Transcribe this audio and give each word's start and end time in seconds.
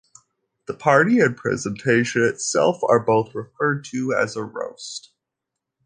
The 0.65 0.73
party 0.73 1.19
and 1.19 1.37
presentation 1.37 2.23
itself 2.23 2.77
are 2.89 2.99
both 2.99 3.35
referred 3.35 3.85
to 3.91 4.15
as 4.15 4.35
a 4.35 4.41
"roast". 4.43 5.11